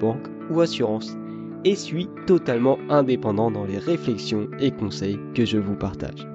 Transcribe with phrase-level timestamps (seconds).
[0.00, 1.16] banque ou assurance,
[1.64, 6.26] et suis totalement indépendant dans les réflexions et conseils que je vous partage.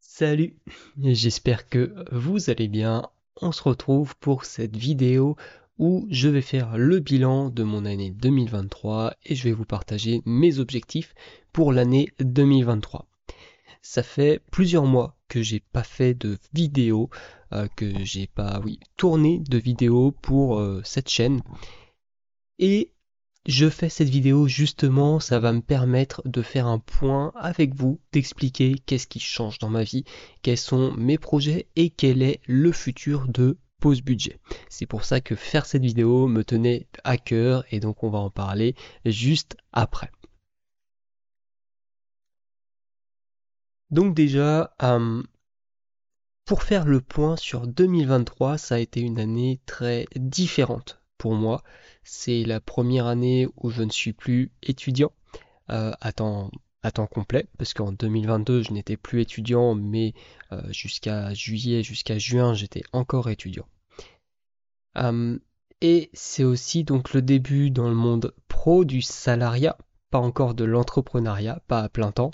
[0.00, 0.54] Salut,
[1.02, 3.08] j'espère que vous allez bien.
[3.40, 5.36] On se retrouve pour cette vidéo
[5.78, 10.22] où je vais faire le bilan de mon année 2023 et je vais vous partager
[10.24, 11.14] mes objectifs
[11.52, 13.08] pour l'année 2023.
[13.80, 17.08] Ça fait plusieurs mois que j'ai pas fait de vidéo,
[17.54, 21.40] euh, que j'ai pas oui, tourné de vidéo pour euh, cette chaîne.
[22.58, 22.92] Et
[23.46, 27.98] je fais cette vidéo justement, ça va me permettre de faire un point avec vous,
[28.12, 30.04] d'expliquer qu'est-ce qui change dans ma vie,
[30.42, 34.38] quels sont mes projets et quel est le futur de pause budget.
[34.68, 38.18] C'est pour ça que faire cette vidéo me tenait à cœur et donc on va
[38.18, 38.74] en parler
[39.06, 40.10] juste après.
[43.92, 45.22] Donc déjà, euh,
[46.46, 51.62] pour faire le point sur 2023, ça a été une année très différente pour moi.
[52.02, 55.12] C'est la première année où je ne suis plus étudiant
[55.70, 56.50] euh, à temps
[57.10, 60.14] complet, parce qu'en 2022, je n'étais plus étudiant, mais
[60.52, 63.68] euh, jusqu'à juillet, jusqu'à juin, j'étais encore étudiant.
[65.82, 69.76] Et c'est aussi donc le début dans le monde pro du salariat,
[70.12, 72.30] pas encore de l'entrepreneuriat, pas à plein temps.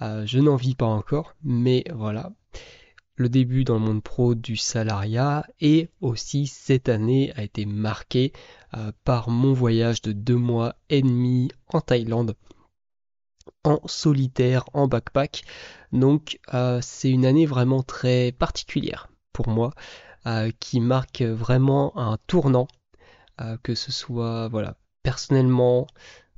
[0.00, 2.32] Euh, je n'en vis pas encore, mais voilà.
[3.16, 8.32] Le début dans le monde pro du salariat et aussi cette année a été marquée
[9.04, 12.34] par mon voyage de deux mois et demi en Thaïlande
[13.66, 15.42] en solitaire, en backpack.
[15.92, 19.72] Donc euh, c'est une année vraiment très particulière pour moi,
[20.26, 22.68] euh, qui marque vraiment un tournant,
[23.40, 25.86] euh, que ce soit voilà personnellement,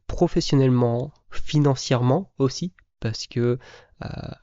[0.09, 3.59] professionnellement, financièrement aussi, parce que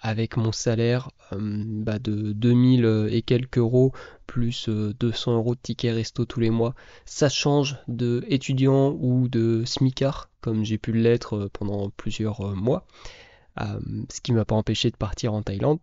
[0.02, 3.94] avec mon salaire bah, de 2000 et quelques euros
[4.28, 6.76] plus 200 euros de ticket resto tous les mois,
[7.06, 12.54] ça change de étudiant ou de smicard comme j'ai pu l'être euh, pendant plusieurs euh,
[12.54, 12.86] mois,
[13.62, 13.80] euh,
[14.12, 15.80] ce qui m'a pas empêché de partir en Thaïlande.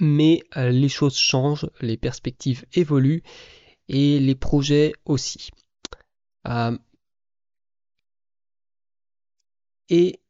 [0.00, 3.22] Mais les choses changent, les perspectives évoluent
[3.88, 5.50] et les projets aussi.
[9.88, 10.20] Et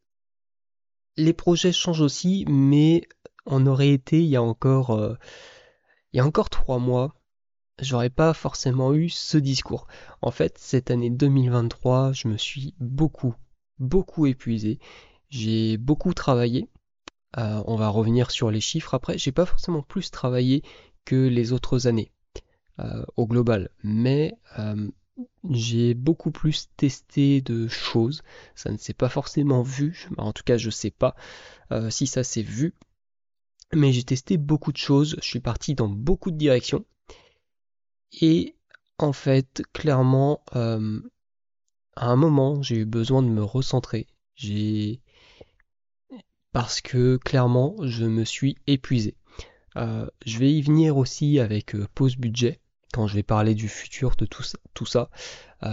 [1.17, 3.03] les projets changent aussi, mais
[3.47, 5.17] on aurait été il y a encore,
[6.13, 7.15] il y a encore trois mois,
[7.81, 9.87] j'aurais pas forcément eu ce discours.
[10.23, 13.35] En fait, cette année 2023, je me suis beaucoup,
[13.79, 14.79] beaucoup épuisé.
[15.29, 16.69] J'ai beaucoup travaillé.
[17.37, 19.19] Euh, on va revenir sur les chiffres après.
[19.19, 20.63] J'ai pas forcément plus travaillé
[21.05, 22.13] que les autres années
[22.81, 24.89] euh, au global, mais euh,
[25.51, 28.23] j'ai beaucoup plus testé de choses.
[28.55, 30.09] Ça ne s'est pas forcément vu.
[30.17, 31.17] En tout cas, je sais pas
[31.91, 32.75] si ça s'est vu.
[33.75, 35.17] Mais j'ai testé beaucoup de choses.
[35.21, 36.85] Je suis parti dans beaucoup de directions.
[38.21, 38.57] Et
[38.99, 41.01] en fait, clairement, euh,
[41.97, 44.07] à un moment, j'ai eu besoin de me recentrer.
[44.35, 45.01] J'ai
[46.53, 49.15] parce que clairement, je me suis épuisé.
[49.77, 52.61] Euh, je vais y venir aussi avec euh, pause budget
[52.93, 54.59] quand je vais parler du futur de tout ça.
[54.75, 55.11] Tout ça.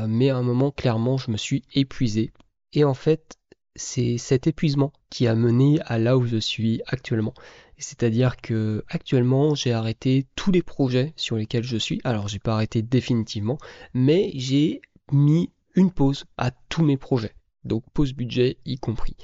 [0.08, 2.32] mais à un moment, clairement, je me suis épuisé.
[2.74, 3.38] Et en fait,
[3.76, 7.34] c'est cet épuisement qui a mené à là où je suis actuellement.
[7.78, 12.00] C'est-à-dire que actuellement j'ai arrêté tous les projets sur lesquels je suis.
[12.04, 13.58] Alors j'ai pas arrêté définitivement,
[13.94, 14.82] mais j'ai
[15.12, 17.36] mis une pause à tous mes projets.
[17.66, 19.18] Donc pause budget y compris.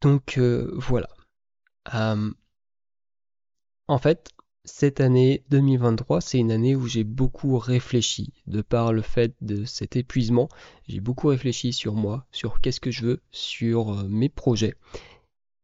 [0.00, 1.08] Donc euh, voilà.
[1.94, 2.30] Euh,
[3.88, 4.30] en fait,
[4.64, 8.32] cette année 2023, c'est une année où j'ai beaucoup réfléchi.
[8.46, 10.48] De par le fait de cet épuisement,
[10.88, 14.74] j'ai beaucoup réfléchi sur moi, sur qu'est-ce que je veux, sur euh, mes projets.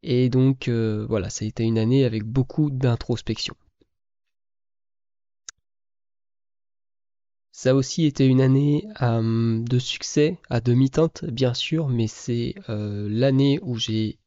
[0.02, 3.54] Et donc euh, voilà, ça a été une année avec beaucoup d'introspection.
[7.52, 12.54] Ça a aussi été une année euh, de succès à demi-teinte, bien sûr, mais c'est
[12.68, 14.18] l'année où j'ai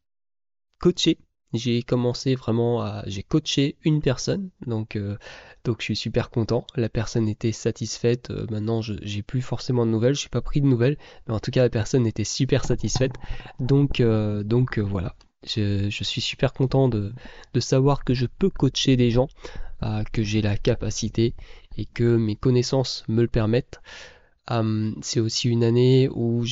[0.79, 1.17] coaché
[1.53, 5.17] j'ai commencé vraiment à j'ai coaché une personne donc euh,
[5.63, 6.65] donc je suis super content.
[6.75, 10.41] La personne était satisfaite euh, maintenant je j'ai plus forcément de nouvelles je n'ai pas
[10.41, 10.97] pris de nouvelles
[11.27, 13.13] mais en tout cas la personne était super satisfaite.
[13.59, 15.15] Donc euh, donc voilà.
[15.45, 17.11] Je, suis super content de,
[17.59, 19.27] savoir que je peux coacher des gens,
[20.13, 21.35] que j'ai la capacité
[21.75, 23.81] et que mes connaissances me le permettent.
[25.01, 26.43] C'est aussi une année où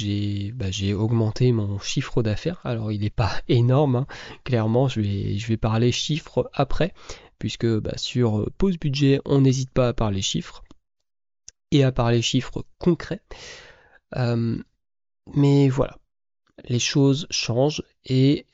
[0.53, 2.61] bah, j'ai augmenté mon chiffre d'affaires.
[2.63, 4.07] Alors il n'est pas énorme, hein.
[4.43, 6.93] clairement, je vais, je vais parler chiffres après,
[7.39, 10.63] puisque bah, sur pause budget, on n'hésite pas à parler chiffres
[11.71, 13.21] et à parler chiffres concrets.
[15.35, 15.97] Mais voilà,
[16.67, 18.45] les choses changent et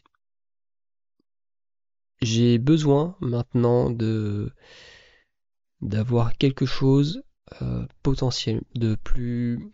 [2.21, 4.51] j'ai besoin maintenant de
[5.81, 7.23] d'avoir quelque chose
[7.61, 9.71] euh, potentiel, de plus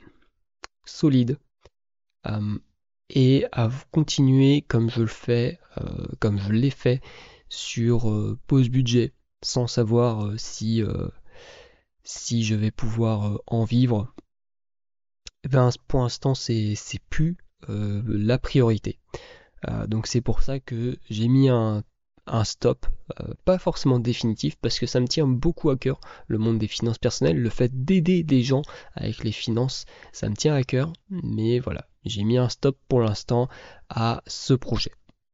[0.85, 1.39] solide
[2.27, 2.59] euh,
[3.09, 7.01] et à continuer comme je le fais, euh, comme je l'ai fait
[7.49, 10.83] sur pause budget, sans savoir si
[12.03, 14.13] si je vais pouvoir en vivre.
[15.43, 16.75] Eh ben, pour l'instant, c'est
[17.09, 17.37] plus
[17.67, 18.99] la priorité.
[19.87, 21.83] donc c'est pour ça que j'ai mis un
[22.27, 22.85] un stop,
[23.19, 26.67] euh, pas forcément définitif, parce que ça me tient beaucoup à cœur, le monde des
[26.67, 28.61] finances personnelles, le fait d'aider des gens
[28.95, 33.01] avec les finances, ça me tient à cœur, mais voilà, j'ai mis un stop pour
[33.01, 33.49] l'instant
[33.89, 34.91] à ce projet.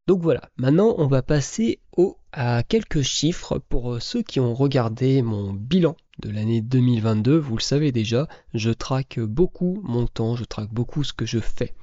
[0.09, 4.55] Donc voilà, maintenant on va passer au, à quelques chiffres pour euh, ceux qui ont
[4.55, 7.37] regardé mon bilan de l'année 2022.
[7.37, 11.37] Vous le savez déjà, je traque beaucoup mon temps, je traque beaucoup ce que je
[11.37, 11.75] fais.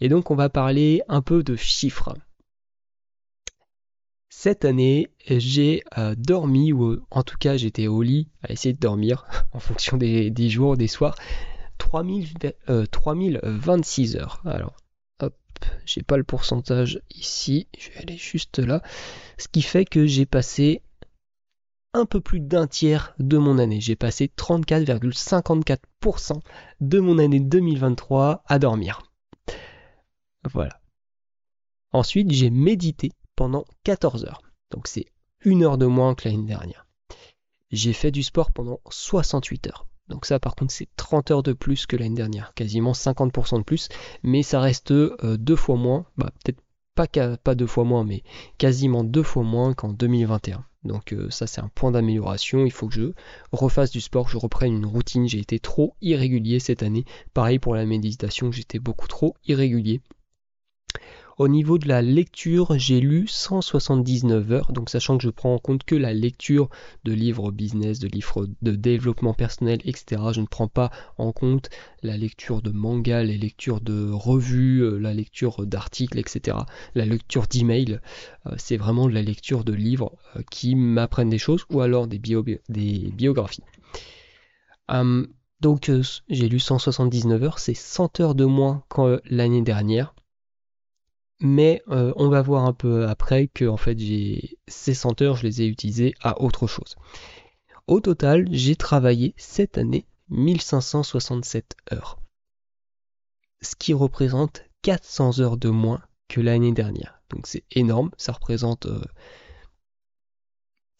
[0.00, 2.14] Et donc on va parler un peu de chiffres.
[4.34, 8.78] Cette année, j'ai euh, dormi, ou en tout cas j'étais au lit à essayer de
[8.78, 11.16] dormir en fonction des, jours, des soirs,
[11.76, 12.54] 3000,
[12.90, 14.40] 3026 euh, heures.
[14.46, 14.74] Alors,
[15.20, 15.36] hop,
[15.84, 18.82] j'ai pas le pourcentage ici, je vais aller juste là.
[19.36, 20.80] Ce qui fait que j'ai passé
[21.92, 23.82] un peu plus d'un tiers de mon année.
[23.82, 26.40] J'ai passé 34,54%
[26.80, 29.02] de mon année 2023 à dormir.
[30.50, 30.80] Voilà.
[31.92, 34.42] Ensuite, j'ai médité pendant 14 heures.
[34.70, 35.06] Donc c'est
[35.44, 36.86] une heure de moins que l'année dernière.
[37.70, 39.86] J'ai fait du sport pendant 68 heures.
[40.08, 43.62] Donc ça par contre c'est 30 heures de plus que l'année dernière, quasiment 50% de
[43.62, 43.88] plus,
[44.22, 46.60] mais ça reste euh, deux fois moins, bah, peut-être
[46.94, 48.22] pas, deux fois moins, mais
[48.58, 50.64] quasiment deux fois moins qu'en 2021.
[50.84, 53.12] Donc euh, ça c'est un point d'amélioration, il faut que je
[53.52, 57.04] refasse du sport, que je reprenne une routine, j'ai été trop irrégulier cette année.
[57.32, 60.02] Pareil pour la méditation, j'étais beaucoup trop irrégulier.
[61.38, 65.58] Au niveau de la lecture, j'ai lu 179 heures, donc sachant que je prends en
[65.58, 66.68] compte que la lecture
[67.04, 70.20] de livres business, de livres de développement personnel, etc.
[70.32, 71.70] Je ne prends pas en compte
[72.02, 76.58] la lecture de manga, les lectures de revues, euh, la lecture d'articles, etc.
[76.94, 78.00] La lecture d'emails,
[78.46, 82.18] euh, c'est vraiment la lecture de livres euh, qui m'apprennent des choses ou alors des,
[82.18, 83.64] des biographies.
[84.88, 85.28] Hum,
[85.60, 85.90] donc
[86.28, 90.12] j'ai lu 179 heures, c'est 100 heures de moins qu'en l'année dernière
[91.42, 95.36] mais euh, on va voir un peu après que en fait j'ai ces 100 heures,
[95.36, 96.96] je les ai utilisées à autre chose.
[97.88, 102.20] Au total, j'ai travaillé cette année 1567 heures,
[103.60, 107.20] ce qui représente 400 heures de moins que l'année dernière.
[107.30, 109.02] Donc c'est énorme, ça représente euh,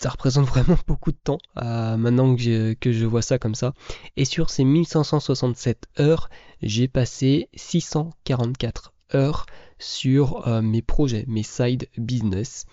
[0.41, 3.75] vraiment beaucoup de temps maintenant que je, vois ça comme ça.
[4.17, 6.29] Et sur ces 1567 heures,
[6.61, 9.47] j'ai passé 644 heures
[9.83, 12.67] sur euh, mes projets, mes side business,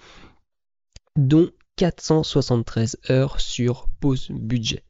[1.16, 4.84] dont 473 heures sur pause budget.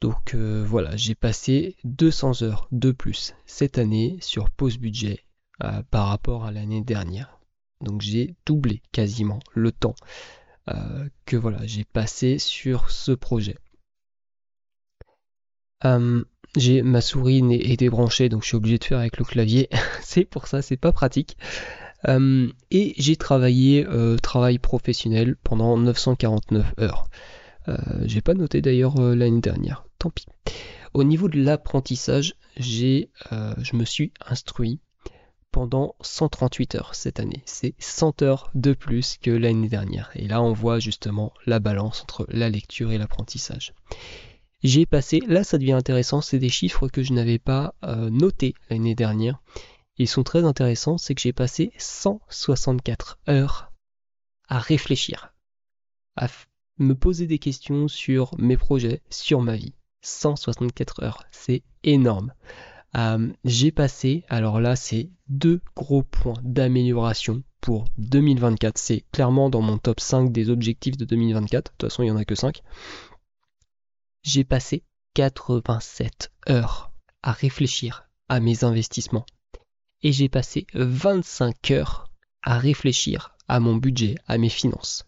[0.00, 5.24] Donc euh, voilà, j'ai passé 200 heures de plus cette année sur pause budget
[5.62, 7.38] euh, par rapport à l'année dernière.
[7.80, 9.96] Donc j'ai doublé quasiment le temps
[11.26, 13.58] que voilà, j'ai passé sur ce projet.
[16.56, 19.68] J'ai ma souris est débranchée donc je suis obligé de faire avec le clavier.
[20.02, 21.36] c'est pour ça, c'est pas pratique.
[22.08, 27.08] Euh, et j'ai travaillé euh, travail professionnel pendant 949 heures.
[27.68, 30.26] Euh, j'ai pas noté d'ailleurs l'année dernière, tant pis.
[30.92, 34.78] Au niveau de l'apprentissage, j'ai, je me suis instruit
[35.50, 37.42] pendant 138 heures cette année.
[37.46, 40.10] C'est 100 heures de plus que l'année dernière.
[40.14, 43.72] Et là, on voit justement la balance entre la lecture et l'apprentissage
[44.64, 48.54] j'ai passé, là ça devient intéressant, c'est des chiffres que je n'avais pas euh, notés
[48.70, 49.42] l'année dernière.
[49.98, 53.70] Ils sont très intéressants, c'est que j'ai passé 164 heures
[54.48, 55.34] à réfléchir,
[56.16, 56.28] à
[56.78, 59.74] me poser des questions sur mes projets, sur ma vie.
[60.00, 62.32] 164 heures, c'est énorme.
[62.96, 68.78] Euh, j'ai passé, alors là c'est deux gros points d'amélioration pour 2024.
[68.78, 71.64] C'est clairement dans mon top 5 des objectifs de 2024.
[71.64, 72.62] De toute façon, il n'y en a que 5
[74.24, 74.82] j'ai passé
[75.14, 79.26] 87 heures à réfléchir à mes investissements.
[80.02, 82.10] Et j'ai passé 25 heures
[82.42, 85.06] à réfléchir à mon budget, à mes finances.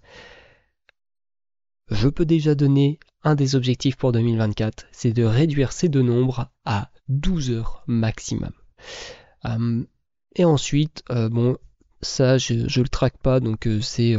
[1.90, 6.50] Je peux déjà donner un des objectifs pour 2024, c'est de réduire ces deux nombres
[6.64, 8.52] à 12 heures maximum.
[9.44, 9.84] Euh,
[10.36, 11.56] et ensuite, euh, bon,
[12.00, 14.16] ça je, ne le traque pas, donc euh, c'est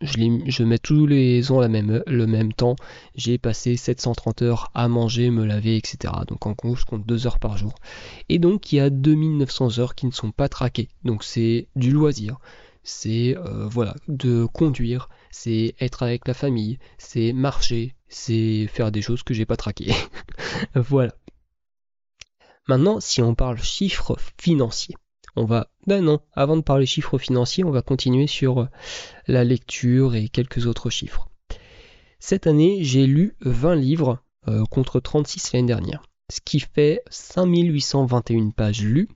[0.00, 2.76] je, mets tous les ans la même, le même temps.
[3.14, 6.14] J'ai passé 730 heures à manger, me laver, etc.
[6.26, 7.74] Donc en gros, je compte 2 heures par jour.
[8.28, 10.88] Et donc il y a 2900 heures qui ne sont pas traquées.
[11.04, 12.38] Donc c'est du loisir.
[12.82, 13.36] C'est
[13.70, 19.34] voilà, de conduire, c'est être avec la famille, c'est marcher, c'est faire des choses que
[19.34, 19.92] j'ai pas traquées.
[20.74, 21.12] voilà.
[22.68, 24.96] Maintenant, si on parle chiffres financiers,
[25.36, 25.68] on va.
[25.86, 28.68] Ben non, avant de parler chiffres financiers, on va continuer sur
[29.26, 31.28] la lecture et quelques autres chiffres.
[32.18, 34.18] Cette année, j'ai lu 20 livres
[34.48, 39.08] euh, contre 36 l'année dernière, ce qui fait 5821 pages lues.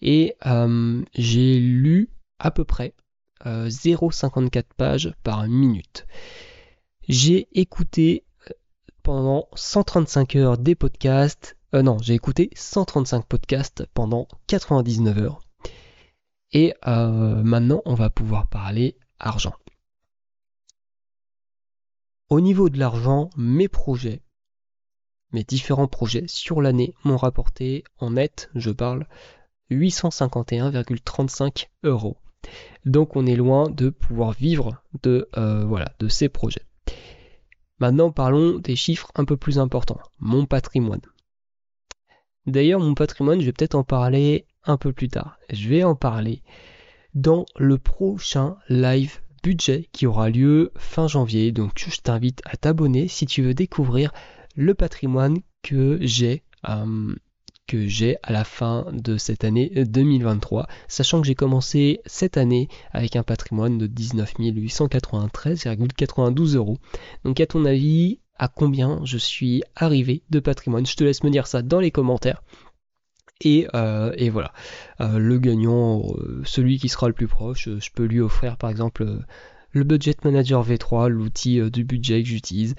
[0.00, 2.94] Et euh, j'ai lu à peu près
[3.44, 6.06] 0,54 euh, pages par minute.
[7.08, 8.54] J'ai écouté euh,
[9.02, 11.56] pendant 135 heures des podcasts.
[11.74, 15.40] Euh, non, j'ai écouté 135 podcasts pendant 99 heures.
[16.52, 19.52] Et maintenant, on va pouvoir parler argent.
[22.30, 24.22] Au niveau de l'argent, mes projets,
[25.32, 29.06] mes différents projets sur l'année m'ont rapporté en net, je parle,
[29.70, 32.16] 851,35 euros.
[32.84, 36.66] Donc on est loin de pouvoir vivre de, euh, voilà, de ces projets.
[37.78, 40.00] Maintenant parlons des chiffres un peu plus importants.
[40.18, 41.02] Mon patrimoine.
[42.48, 45.38] D'ailleurs mon patrimoine, je vais peut-être en parler un peu plus tard.
[45.50, 46.42] Je vais en parler
[47.14, 51.52] dans le prochain live budget qui aura lieu fin janvier.
[51.52, 54.12] Donc je t'invite à t'abonner si tu veux découvrir
[54.56, 57.14] le patrimoine que j'ai euh,
[58.22, 63.22] à la fin de cette année 2023, sachant que j'ai commencé cette année avec un
[63.22, 66.78] patrimoine de 19 893,92 euros.
[67.24, 71.30] Donc à ton avis, à combien je suis arrivé de patrimoine Je te laisse me
[71.30, 72.42] dire ça dans les commentaires.
[73.40, 74.52] Et, euh, voilà,
[75.00, 78.70] euh, le gagnant, euh, celui qui sera le plus proche, je peux lui offrir par
[78.70, 79.06] exemple
[79.70, 82.74] le Budget Manager V3, l'outil du budget que j'utilise.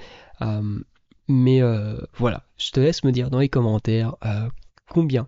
[1.28, 1.62] mais
[2.18, 4.16] voilà, je te laisse me dire dans les commentaires
[4.90, 5.28] combien,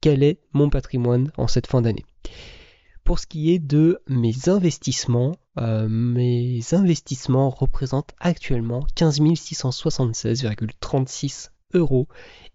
[0.00, 2.06] quel est mon patrimoine en cette fin d'année.
[3.04, 12.08] Pour ce qui est de mes investissements, euh, mes investissements représentent actuellement 15 676,36 euros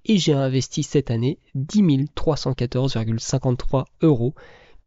[0.06, 1.84] et j'ai investi cette année 10
[2.16, 4.34] 314,53 euros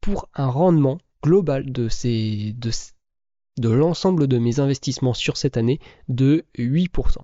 [0.01, 1.89] pour un rendement global de,
[3.59, 7.19] de, l'ensemble de mes investissements sur cette année de 8%.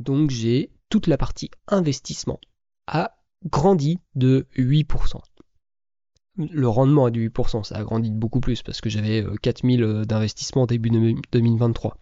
[0.00, 2.40] Donc j'ai toute la partie investissement
[2.86, 5.20] à grandi de 8%.
[6.36, 9.82] Le rendement est de 8%, ça a grandi de beaucoup plus parce que j'avais 4000
[9.82, 11.96] euh, euh, d'investissement début 2023.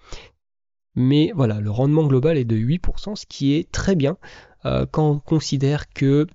[0.95, 4.17] Mais voilà, le rendement global est de 8%, ce qui est très bien
[4.65, 6.27] euh, quand on considère que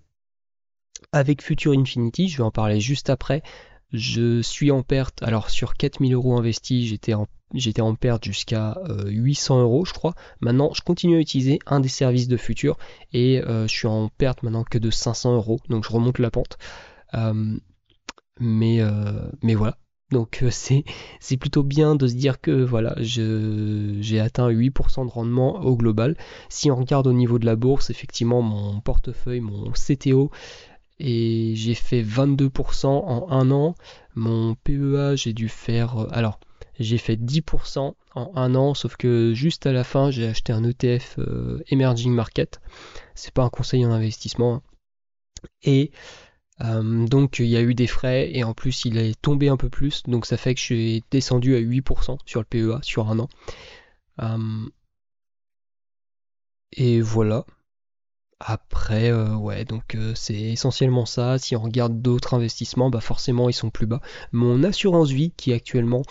[1.12, 3.42] avec Future Infinity, je vais en parler juste après,
[3.94, 5.24] je suis en perte.
[5.24, 6.88] Alors sur 4000 euros investis,
[7.54, 10.14] j'étais en perte jusqu'à 800 euh, euros je crois.
[10.42, 12.78] Maintenant je continue à utiliser un des services de futur
[13.14, 16.58] et je suis en perte maintenant que de 500 euros donc je remonte la pente.
[18.42, 18.82] Euh, mais,
[19.44, 19.78] mais voilà.
[20.12, 20.84] Donc c'est,
[21.20, 26.16] c'est plutôt bien de se dire que voilà, j'ai atteint 8% de rendement au global.
[26.50, 30.32] Si on regarde au niveau de la bourse, effectivement mon portefeuille, mon CTO,
[31.00, 33.76] et j'ai fait 22% en un an.
[34.16, 36.08] Mon PEA, j'ai dû faire...
[36.12, 36.40] Alors,
[36.80, 40.64] j'ai fait 10% en un an, sauf que juste à la fin, j'ai acheté un
[40.64, 42.62] ETF euh, Emerging Market.
[43.16, 44.56] C'est pas un conseil en investissement.
[44.56, 44.62] Hein.
[45.64, 45.92] Et
[46.62, 49.58] euh, donc il y a eu des frais et en plus il est tombé un
[49.58, 53.10] peu plus, donc ça fait que je suis descendu à 8% sur le PEA sur
[53.10, 53.30] un an.
[54.22, 54.70] Euh,
[56.74, 57.46] et voilà.
[58.40, 61.40] Après, ouais, donc c'est essentiellement ça.
[61.40, 64.00] Si on regarde d'autres investissements, bah forcément ils sont plus bas.
[64.32, 66.04] Mon assurance vie qui est actuellement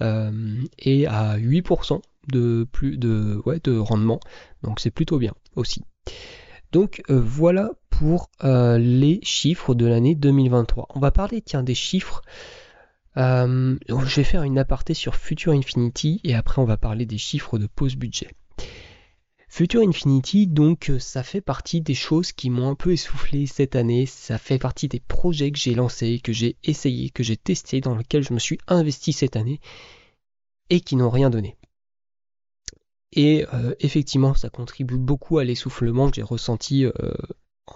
[0.00, 4.20] euh, et à 8% de, plus de, ouais, de rendement.
[4.62, 5.84] Donc c'est plutôt bien aussi.
[6.72, 10.86] Donc euh, voilà pour euh, les chiffres de l'année 2023.
[10.94, 12.22] On va parler tiens des chiffres.
[13.16, 17.58] je vais faire une aparté sur Future Infinity et après on va parler des chiffres
[17.58, 18.30] de pause budget.
[19.48, 24.06] Future Infinity, donc, ça fait partie des choses qui m'ont un peu essoufflé cette année.
[24.06, 27.96] Ça fait partie des projets que j'ai lancés, que j'ai essayé, que j'ai testé, dans
[27.96, 29.58] lesquels je me suis investi cette année
[30.70, 31.56] et qui n'ont rien donné.
[33.10, 36.92] Et euh, effectivement, ça contribue beaucoup à l'essoufflement que j'ai ressenti euh,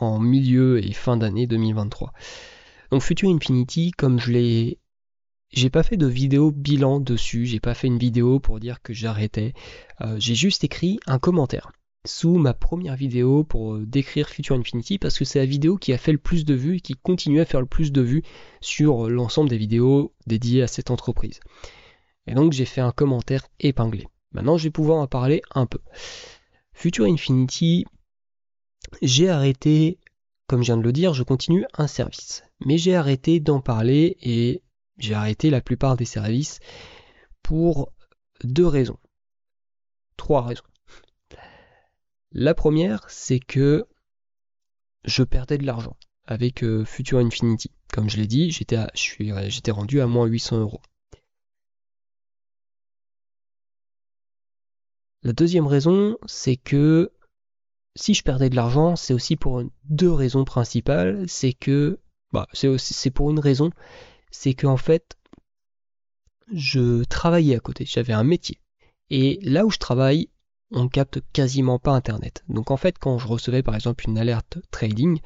[0.00, 2.12] en milieu et fin d'année 2023.
[2.90, 4.78] Donc Future Infinity, comme je l'ai
[5.52, 8.94] j'ai pas fait de vidéo bilan dessus, j'ai pas fait une vidéo pour dire que
[8.94, 9.52] j'arrêtais.
[10.00, 11.72] Euh, j'ai juste écrit un commentaire
[12.04, 15.92] sous ma première vidéo pour euh, décrire Future Infinity parce que c'est la vidéo qui
[15.92, 18.22] a fait le plus de vues et qui continue à faire le plus de vues
[18.60, 21.40] sur l'ensemble des vidéos dédiées à cette entreprise.
[22.26, 24.08] Et donc j'ai fait un commentaire épinglé.
[24.32, 25.80] Maintenant je vais pouvoir en parler un peu.
[26.72, 27.84] Future Infinity,
[29.00, 29.98] j'ai arrêté,
[30.46, 32.44] comme je viens de le dire, je continue un service.
[32.64, 34.62] Mais j'ai arrêté d'en parler et
[34.98, 36.60] j'ai arrêté la plupart des services
[37.42, 37.92] pour
[38.44, 38.98] deux raisons.
[40.16, 40.62] Trois raisons.
[42.32, 43.86] La première, c'est que
[45.04, 45.96] je perdais de l'argent
[46.26, 47.70] avec euh, Future Infinity.
[47.92, 50.80] Comme je l'ai dit, j'étais rendu à moins 800 euros.
[55.24, 57.12] La deuxième raison, c'est que
[57.94, 61.24] si je perdais de l'argent, c'est aussi pour deux raisons principales.
[61.28, 62.00] C'est que,
[62.32, 63.70] bah, c'est pour une raison,
[64.30, 65.16] c'est qu'en fait,
[66.52, 68.58] je travaillais à côté, j'avais un métier.
[69.10, 70.28] Et là où je travaille,
[70.70, 72.44] on capte quasiment pas Internet.
[72.48, 75.20] Donc en fait, quand je recevais par exemple une alerte trading,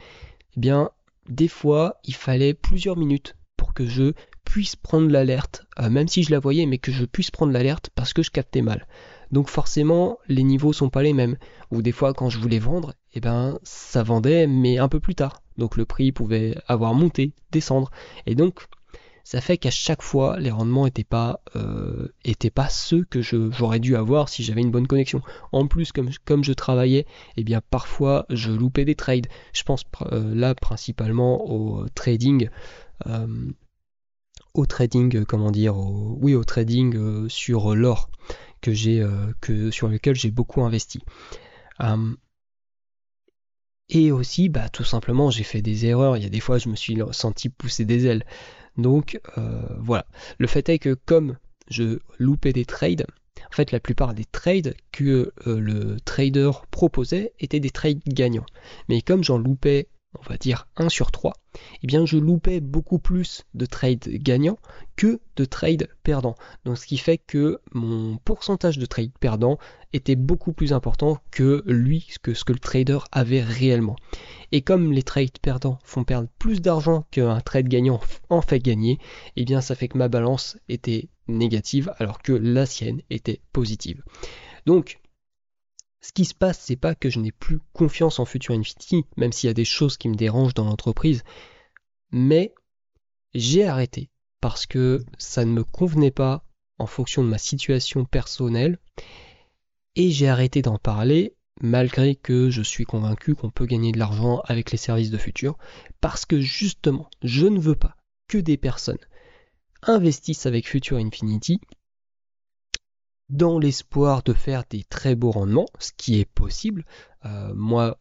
[0.56, 0.90] eh bien,
[1.28, 4.12] des fois, il fallait plusieurs minutes pour que je
[4.44, 7.90] puisse prendre l'alerte, euh, même si je la voyais, mais que je puisse prendre l'alerte
[7.94, 8.86] parce que je captais mal.
[9.32, 11.36] Donc forcément, les niveaux sont pas les mêmes.
[11.70, 15.14] Ou des fois, quand je voulais vendre, eh ben, ça vendait, mais un peu plus
[15.14, 15.42] tard.
[15.58, 17.90] Donc le prix pouvait avoir monté, descendre.
[18.26, 18.66] Et donc,
[19.26, 22.06] ça fait qu'à chaque fois, les rendements n'étaient pas, euh,
[22.54, 25.20] pas ceux que j'aurais dû avoir si j'avais une bonne connexion.
[25.50, 27.06] En plus, comme, je travaillais,
[27.36, 29.26] eh bien parfois je loupais des trades.
[29.52, 32.50] Je pense euh, là principalement au trading.
[33.08, 33.26] Euh,
[34.54, 38.08] au trading, comment dire, oui, au trading sur l'or
[38.60, 39.06] que j'ai,
[39.40, 41.00] que sur lequel j'ai beaucoup investi.
[43.88, 46.16] et aussi, bah, tout simplement, j'ai fait des erreurs.
[46.16, 48.24] Il y a des fois, je me suis senti pousser des ailes.
[48.76, 50.06] Donc euh, voilà.
[50.38, 51.36] Le fait est que comme
[51.70, 53.06] je loupais des trades,
[53.50, 58.46] en fait la plupart des trades que euh, le trader proposait étaient des trades gagnants.
[58.88, 59.88] Mais comme j'en loupais
[60.20, 61.34] on va dire 1 sur 3,
[61.82, 64.58] eh bien je loupais beaucoup plus de trades gagnants
[64.96, 66.36] que de trades perdants.
[66.64, 69.58] Donc ce qui fait que mon pourcentage de trades perdants
[69.92, 73.96] était beaucoup plus important que lui, que ce que le trader avait réellement.
[74.52, 78.98] Et comme les trades perdants font perdre plus d'argent qu'un trade gagnant en fait gagner,
[79.36, 84.02] eh bien ça fait que ma balance était négative alors que la sienne était positive.
[84.66, 84.98] Donc
[86.06, 89.32] ce qui se passe, c'est pas que je n'ai plus confiance en Future Infinity, même
[89.32, 91.24] s'il y a des choses qui me dérangent dans l'entreprise,
[92.12, 92.54] mais
[93.34, 94.08] j'ai arrêté
[94.40, 96.44] parce que ça ne me convenait pas
[96.78, 98.78] en fonction de ma situation personnelle
[99.96, 104.42] et j'ai arrêté d'en parler malgré que je suis convaincu qu'on peut gagner de l'argent
[104.44, 105.58] avec les services de futur
[106.00, 107.96] parce que justement je ne veux pas
[108.28, 108.98] que des personnes
[109.82, 111.60] investissent avec Future Infinity
[113.28, 116.84] dans l'espoir de faire des très beaux rendements, ce qui est possible.
[117.24, 117.98] Euh, moi,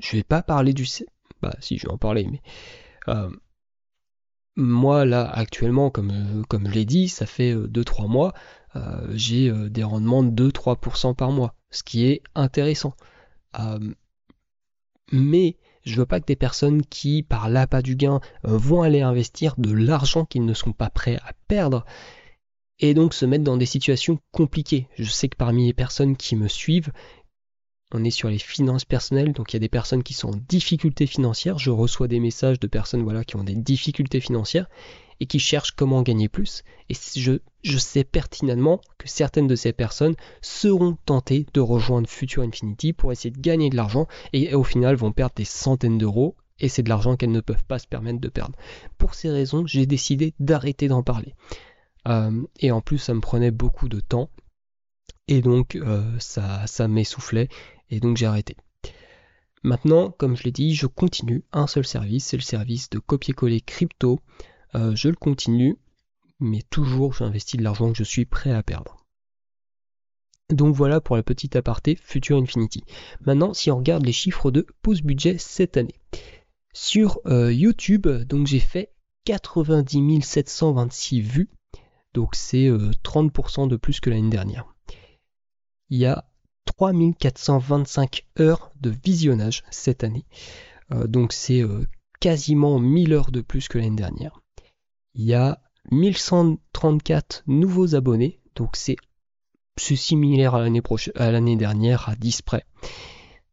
[0.00, 0.86] je vais pas parler du...
[1.40, 2.40] Bah si, je vais en parler, mais...
[3.08, 3.30] Euh,
[4.54, 8.34] moi, là, actuellement, comme, euh, comme je l'ai dit, ça fait 2-3 mois,
[9.10, 12.94] j'ai des rendements de 2-3% par mois, ce qui est intéressant.
[15.12, 19.54] mais je veux pas que des personnes qui, par l'appât du gain, vont aller investir
[19.58, 21.84] de l'argent qu'ils ne sont pas prêts à perdre
[22.82, 24.88] et donc se mettre dans des situations compliquées.
[24.98, 26.92] Je sais que parmi les personnes qui me suivent,
[27.94, 30.40] on est sur les finances personnelles, donc il y a des personnes qui sont en
[30.48, 31.58] difficulté financière.
[31.58, 34.68] Je reçois des messages de personnes voilà, qui ont des difficultés financières
[35.20, 36.64] et qui cherchent comment gagner plus.
[36.88, 42.42] Et je, je sais pertinemment que certaines de ces personnes seront tentées de rejoindre Future
[42.42, 46.34] Infinity pour essayer de gagner de l'argent et au final vont perdre des centaines d'euros
[46.58, 48.56] et c'est de l'argent qu'elles ne peuvent pas se permettre de perdre.
[48.98, 51.34] Pour ces raisons, j'ai décidé d'arrêter d'en parler.
[52.08, 54.30] Euh, et en plus, ça me prenait beaucoup de temps.
[55.28, 57.48] Et donc, euh, ça, m'essoufflait.
[57.90, 58.56] Et donc, j'ai arrêté.
[59.62, 62.26] Maintenant, comme je l'ai dit, je continue un seul service.
[62.26, 64.20] C'est le service de copier-coller crypto.
[64.74, 65.76] Euh, je le continue.
[66.40, 68.96] Mais toujours, j'investis de l'argent que je suis prêt à perdre.
[70.50, 72.82] Donc voilà pour la petite aparté Future Infinity.
[73.24, 75.94] Maintenant, si on regarde les chiffres de pause budget cette année.
[76.74, 78.92] Sur YouTube, donc j'ai fait
[79.24, 81.50] 90 726 vues
[82.14, 84.66] donc c'est 30% euh, de plus que l'année dernière.
[85.88, 86.24] Il y a
[86.66, 90.24] 3425 heures de visionnage cette année.
[90.92, 91.86] Euh, donc c'est euh,
[92.20, 94.40] quasiment 1000 heures de plus que l'année dernière.
[95.14, 98.96] Il y a 1134 nouveaux abonnés, donc c'est
[99.76, 100.62] similaire à
[101.30, 102.64] l'année dernière à 10 près.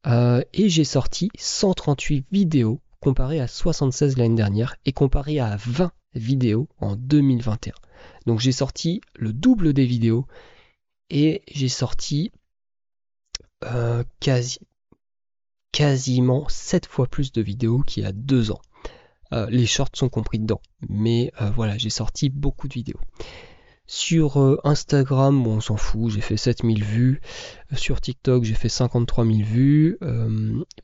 [0.06, 6.68] et j'ai sorti 138 vidéos comparé à 76 l'année dernière et comparé à 20 vidéos
[6.80, 7.74] en 2021.
[8.26, 10.26] Donc j'ai sorti le double des vidéos
[11.10, 12.32] et j'ai sorti
[13.64, 14.60] euh, quasi,
[15.72, 18.62] quasiment 7 fois plus de vidéos qu'il y a 2 ans.
[19.32, 23.00] Euh, les shorts sont compris dedans, mais euh, voilà, j'ai sorti beaucoup de vidéos.
[23.92, 27.22] Sur Instagram, bon, on s'en fout, j'ai fait 7000 vues.
[27.76, 29.98] Sur TikTok, j'ai fait 53 000 vues.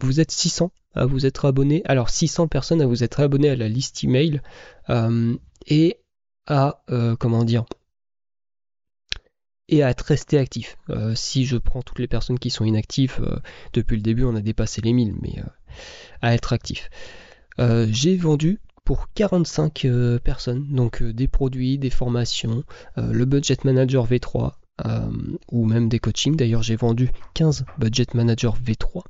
[0.02, 1.84] vous êtes 600 à vous être abonnés.
[1.86, 4.42] Alors 600 personnes à vous être abonnés à la liste email
[5.68, 6.00] et
[6.48, 6.84] à
[7.20, 7.66] comment dire
[9.68, 10.78] et à être resté actif.
[10.90, 13.38] Euh, si je prends toutes les personnes qui sont inactives, euh,
[13.74, 15.44] depuis le début on a dépassé les 1000, mais euh,
[16.22, 16.90] à être actif.
[17.58, 19.88] J'ai vendu pour 45
[20.24, 22.64] personnes, donc des produits, des formations,
[22.96, 24.54] le Budget Manager V3,
[25.52, 26.36] ou même des coachings.
[26.36, 29.02] D'ailleurs j'ai vendu 15 Budget Manager V3.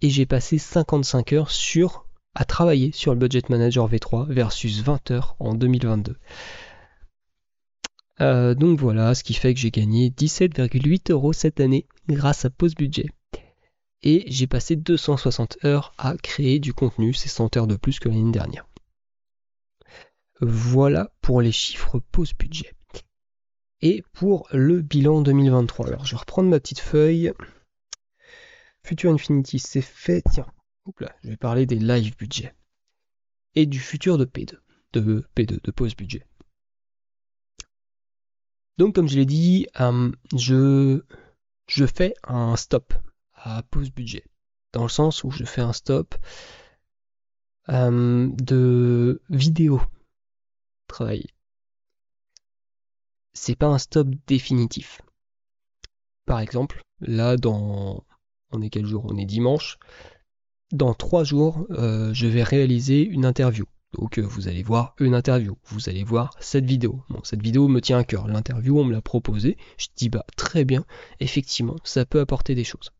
[0.00, 2.06] et j'ai passé 55 heures sur
[2.36, 6.16] à travailler sur le Budget Manager V3 versus 20 heures en 2022.
[8.20, 12.50] Euh, donc voilà, ce qui fait que j'ai gagné 17,8 euros cette année grâce à
[12.50, 13.06] Pause Budget.
[14.08, 18.08] Et j'ai passé 260 heures à créer du contenu, c'est 100 heures de plus que
[18.08, 18.64] l'année dernière.
[20.40, 22.72] Voilà pour les chiffres Pause Budget.
[23.80, 25.88] Et pour le bilan 2023.
[25.88, 27.32] Alors je vais reprendre ma petite feuille.
[28.84, 30.22] Future Infinity, c'est fait.
[30.30, 30.46] Tiens,
[31.24, 32.54] je vais parler des live budget.
[33.56, 34.54] Et du futur de P2.
[34.92, 36.24] De P2, de Pause Budget.
[38.78, 42.94] Donc comme je l'ai dit, euh, je fais un stop
[43.46, 44.24] à pause budget.
[44.72, 46.14] Dans le sens où je fais un stop
[47.68, 49.80] euh, de vidéo
[50.88, 51.26] travail.
[53.32, 55.00] C'est pas un stop définitif.
[56.26, 58.04] Par exemple, là dans
[58.50, 59.06] on est quel jour?
[59.08, 59.78] On est dimanche.
[60.72, 63.66] Dans trois jours, euh, je vais réaliser une interview.
[63.92, 67.02] Donc euh, vous allez voir une interview, vous allez voir cette vidéo.
[67.08, 68.26] Bon, cette vidéo me tient à cœur.
[68.26, 69.56] L'interview, on me l'a proposée.
[69.78, 70.84] Je dis bah très bien,
[71.20, 72.90] effectivement, ça peut apporter des choses.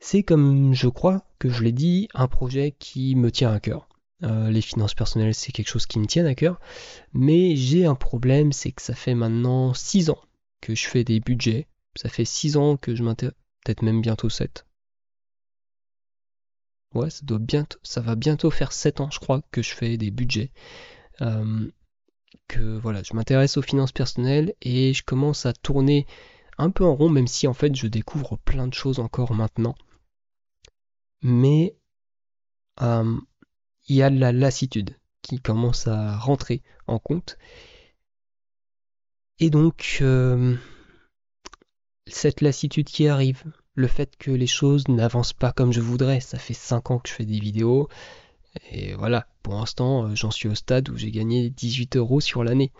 [0.00, 3.88] C'est comme je crois que je l'ai dit, un projet qui me tient à cœur.
[4.24, 6.60] Euh, les finances personnelles, c'est quelque chose qui me tient à cœur.
[7.12, 10.20] Mais j'ai un problème, c'est que ça fait maintenant 6 ans
[10.60, 11.68] que je fais des budgets.
[11.96, 14.64] Ça fait 6 ans que je m'intéresse, peut-être même bientôt 7,
[16.94, 19.96] ouais, ça, doit bientôt, ça va bientôt faire 7 ans, je crois, que je fais
[19.96, 20.50] des budgets.
[21.20, 21.70] Euh,
[22.48, 26.06] que voilà, je m'intéresse aux finances personnelles et je commence à tourner
[26.62, 29.74] un peu en rond, même si en fait je découvre plein de choses encore maintenant.
[31.22, 31.76] Mais
[32.80, 33.18] euh,
[33.88, 37.38] il y a de la lassitude qui commence à rentrer en compte.
[39.38, 40.56] Et donc, euh,
[42.06, 43.44] cette lassitude qui arrive,
[43.74, 46.20] le fait que les choses n'avancent pas comme je voudrais.
[46.20, 47.88] Ça fait 5 ans que je fais des vidéos.
[48.70, 52.44] Et voilà, pour l'instant, euh, j'en suis au stade où j'ai gagné 18 euros sur
[52.44, 52.72] l'année.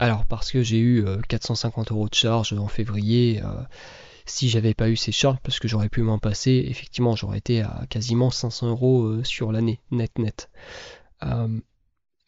[0.00, 3.62] Alors, parce que j'ai eu 450 euh, euros de charges en février, euh,
[4.26, 7.60] si j'avais pas eu ces charges, parce que j'aurais pu m'en passer, effectivement, j'aurais été
[7.60, 10.50] à quasiment 500 euros sur l'année, net, net.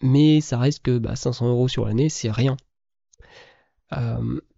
[0.03, 2.57] mais ça reste que 500 bah, euros sur l'année, c'est rien.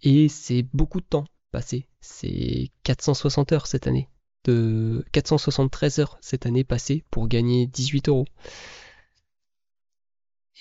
[0.02, 4.08] et c'est beaucoup de temps passé c'est 460 heures cette année.
[4.44, 8.26] De 473 heures cette année passée pour gagner 18 euros.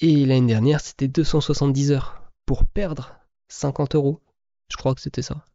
[0.02, 3.15] Et l'année dernière, c'était 270 heures pour perdre
[3.49, 4.21] 50 euros.
[4.69, 5.45] Je crois que c'était ça.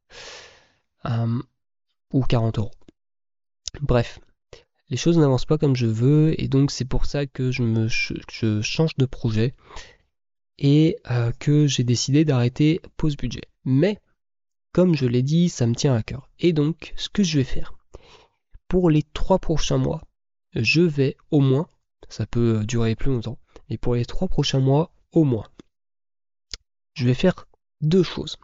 [1.07, 1.43] Euh,
[2.13, 2.71] ou 40 euros.
[3.81, 4.21] Bref,
[4.89, 7.89] les choses n'avancent pas comme je veux et donc c'est pour ça que je, me,
[7.89, 9.55] change de projet
[10.59, 13.43] et euh, que j'ai décidé d'arrêter pause budget.
[13.65, 14.01] Mais
[14.73, 16.31] comme je l'ai dit, ça me tient à cœur.
[16.39, 17.75] Et donc, ce que je vais faire,
[18.69, 20.03] pour les trois prochains mois,
[20.55, 21.69] je vais au moins,
[22.09, 25.45] ça peut durer plus longtemps, mais pour les trois prochains mois, au moins,
[26.99, 27.47] je vais faire
[27.81, 28.39] deux choses.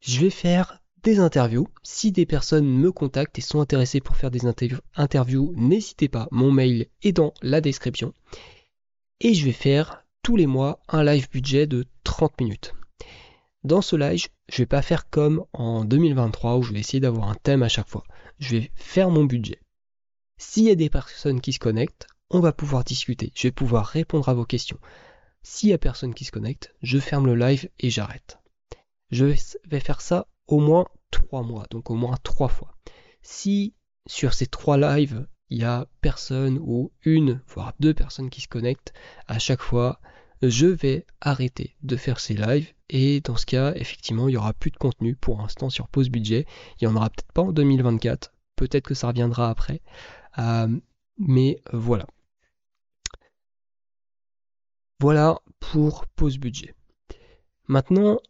[0.00, 1.68] Je vais faire des interviews.
[1.82, 6.50] Si des personnes me contactent et sont intéressées pour faire des interviews, n'hésitez pas, mon
[6.50, 8.14] mail est dans la description.
[9.20, 12.74] Et je vais faire tous les mois un live budget de 30 minutes.
[13.62, 17.28] Dans ce live, je vais pas faire comme en 2023 où je vais essayer d'avoir
[17.28, 18.04] un thème à chaque fois.
[18.38, 19.60] Je vais faire mon budget.
[20.38, 23.32] S'il y a des personnes qui se connectent, on va pouvoir discuter.
[23.34, 24.78] Je vais pouvoir répondre à vos questions.
[25.42, 28.38] S'il y a personne qui se connecte, je ferme le live et j'arrête.
[29.10, 29.24] Je
[29.64, 32.76] vais faire ça au moins trois mois, donc au moins trois fois.
[33.22, 33.74] Si
[34.06, 38.48] sur ces trois lives, il y a personne ou une, voire deux personnes qui se
[38.48, 38.92] connectent,
[39.26, 40.00] à chaque fois,
[40.42, 44.52] je vais arrêter de faire ces lives et dans ce cas, effectivement, il n'y aura
[44.52, 46.46] plus de contenu pour l'instant sur Pause Budget.
[46.80, 49.80] Il n'y en aura peut-être pas en 2024, peut-être que ça reviendra après.
[50.38, 50.68] Euh,
[51.18, 52.06] mais voilà.
[55.00, 56.74] Voilà pour pause budget.
[57.68, 58.20] Maintenant,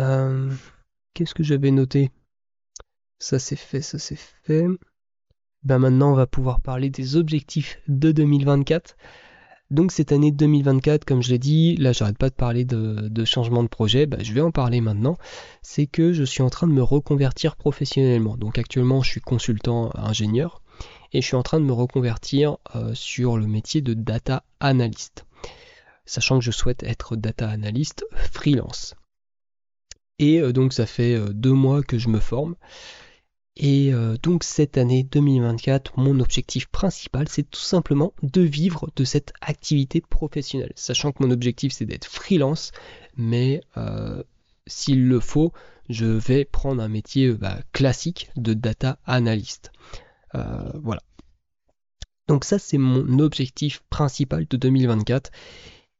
[0.00, 0.52] euh,
[1.14, 2.10] qu'est-ce que j'avais noté?
[3.20, 4.66] Ça c'est fait, ça c'est fait.
[5.62, 8.96] Ben maintenant, on va pouvoir parler des objectifs de 2024.
[9.70, 13.62] Donc cette année 2024, comme je l'ai dit, là j'arrête pas de parler de, changement
[13.62, 15.16] de projet, ben, je vais en parler maintenant.
[15.62, 18.36] C'est que je suis en train de me reconvertir professionnellement.
[18.36, 20.62] Donc actuellement je suis consultant ingénieur
[21.12, 25.25] et je suis en train de me reconvertir euh, sur le métier de data analyst.
[26.06, 28.94] Sachant que je souhaite être data analyst freelance.
[30.18, 32.56] Et euh, donc ça fait euh, deux mois que je me forme.
[33.56, 39.04] Et euh, donc cette année 2024, mon objectif principal, c'est tout simplement de vivre de
[39.04, 40.72] cette activité professionnelle.
[40.76, 42.72] Sachant que mon objectif, c'est d'être freelance,
[43.16, 44.22] mais euh,
[44.66, 45.52] s'il le faut,
[45.88, 49.72] je vais prendre un métier euh, bah, classique de data analyst.
[50.34, 51.00] voilà.
[52.28, 55.30] Donc ça, c'est mon objectif principal de 2024.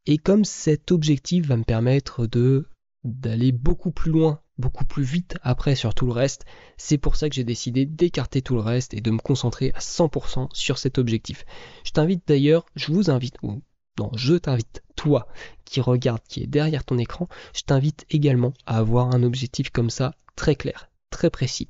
[0.07, 2.69] Et comme cet objectif va me permettre de
[3.05, 6.45] d'aller beaucoup plus loin beaucoup plus vite après sur tout le reste.
[6.77, 9.79] C'est pour ça que j'ai décidé d'écarter tout le reste et de me concentrer à
[9.79, 11.45] 100% sur cet objectif.
[11.85, 13.63] Je t'invite d'ailleurs, je vous invite, ou
[13.99, 15.27] non, je t'invite, toi
[15.65, 19.91] qui regarde, qui est derrière ton écran, je t'invite également à avoir un objectif comme
[19.91, 21.69] ça, très clair, très précis.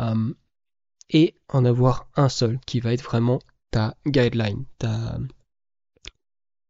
[0.00, 0.34] Euh,
[1.10, 3.38] et en avoir un seul qui va être vraiment
[3.70, 5.18] ta guideline, ta,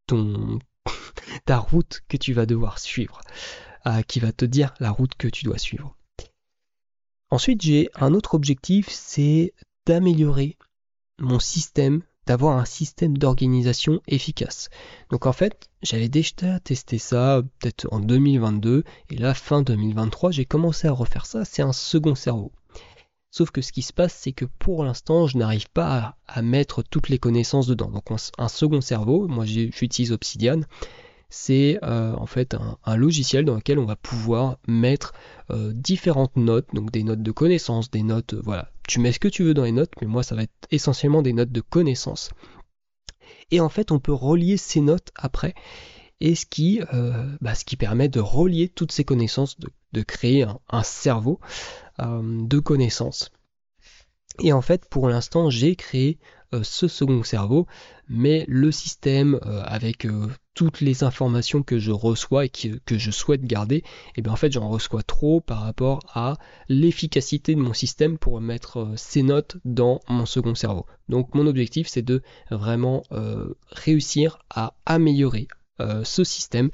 [0.07, 0.59] ton,
[1.45, 3.21] ta route que tu vas devoir suivre
[4.07, 5.97] qui va te dire la route que tu dois suivre.
[7.31, 9.55] Ensuite, j'ai un autre objectif, c'est
[9.87, 10.57] d'améliorer
[11.19, 14.69] mon système, d'avoir un système d'organisation efficace.
[15.11, 20.45] Donc en fait, j'avais déjà testé ça peut-être en 2022 et là fin 2023, j'ai
[20.45, 22.53] commencé à refaire ça, c'est un second cerveau.
[23.33, 26.83] Sauf que ce qui se passe, c'est que pour l'instant, je n'arrive pas à, mettre
[26.83, 27.91] toutes les connaissances dedans.
[27.91, 28.05] Donc
[28.37, 30.61] un second cerveau, moi j'utilise Obsidian,
[31.31, 35.15] c'est euh, en fait un, logiciel dans lequel on va pouvoir mettre
[35.51, 39.19] euh, différentes notes, donc des notes de connaissances, des notes, euh, voilà, tu mets ce
[39.19, 41.63] que tu veux dans les notes, mais moi ça va être essentiellement des notes de
[41.63, 42.29] connaissances.
[43.51, 45.55] Et en fait, on peut relier ces notes après,
[46.23, 46.81] et ce qui,
[47.41, 49.59] bah, ce qui permet de relier toutes ces connaissances,
[49.93, 51.41] de, créer un cerveau
[51.99, 53.31] de connaissances.
[54.41, 56.19] Et en fait, pour l'instant, j'ai créé
[56.55, 57.67] euh, ce second cerveau,
[58.09, 63.11] mais le système euh, avec euh, toutes les informations que je reçois et que, je
[63.11, 63.85] souhaite garder, et
[64.17, 66.37] eh bien en fait j'en reçois trop par rapport à
[66.69, 70.85] l'efficacité de mon système pour mettre ces notes dans mon second cerveau.
[71.09, 73.03] Donc mon objectif c'est de vraiment
[73.71, 76.71] réussir à améliorer ce système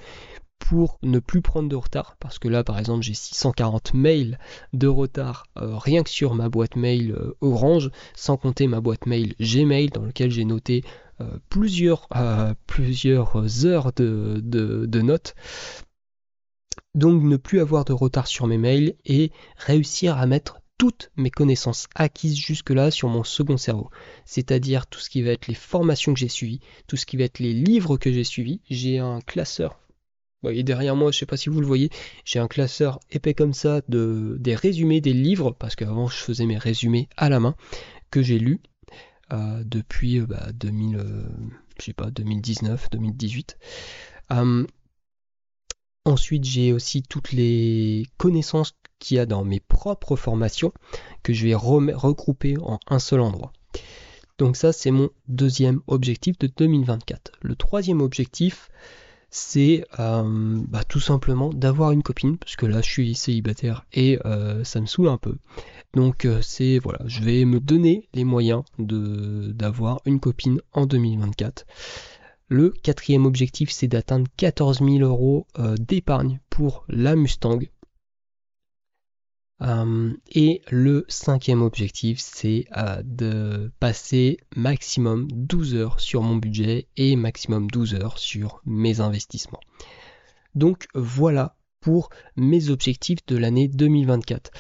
[0.58, 4.38] pour ne plus prendre de retard, parce que là par exemple j'ai 640 mails
[4.72, 9.06] de retard euh, rien que sur ma boîte mail euh, Orange, sans compter ma boîte
[9.06, 10.84] mail Gmail dans lequel j'ai noté
[11.20, 12.08] euh, plusieurs,
[12.66, 15.34] plusieurs heures de, de, notes.
[16.94, 21.30] Donc ne plus avoir de retard sur mes mails et réussir à mettre toutes mes
[21.30, 23.90] connaissances acquises jusque-là sur mon second cerveau.
[24.24, 27.24] C'est-à-dire tout ce qui va être les formations que j'ai suivies, tout ce qui va
[27.24, 28.60] être les livres que j'ai suivis.
[28.70, 29.78] J'ai un classeur
[30.46, 31.90] et derrière moi, je sais pas si vous le voyez,
[32.24, 36.46] j'ai un classeur épais comme ça de, des résumés des livres, parce qu'avant je faisais
[36.46, 37.56] mes résumés à la main,
[38.10, 38.60] que j'ai lus
[39.32, 40.20] euh, depuis
[40.54, 41.22] 2000, euh, bah, euh,
[41.78, 43.58] je sais pas, 2019, 2018.
[46.04, 50.72] Ensuite, j'ai aussi toutes les connaissances qu'il y a dans mes propres formations
[51.22, 53.52] que je vais regrouper en un seul endroit.
[54.38, 57.32] Donc ça, c'est mon deuxième objectif de 2024.
[57.42, 58.70] Le troisième objectif,
[59.30, 60.22] c'est euh,
[60.68, 64.80] bah, tout simplement d'avoir une copine, parce que là je suis célibataire et euh, ça
[64.80, 65.36] me saoule un peu.
[65.94, 71.66] Donc euh, c'est voilà, je vais me donner les moyens d'avoir une copine en 2024.
[72.48, 75.46] Le quatrième objectif, c'est d'atteindre 14 000 euros
[75.78, 77.60] d'épargne pour la Mustang
[79.60, 86.86] euh, et le cinquième objectif, c'est euh, de passer maximum 12 heures sur mon budget
[86.96, 89.60] et maximum 12 heures sur mes investissements.
[90.54, 94.50] Donc voilà pour mes objectifs de l'année 2024.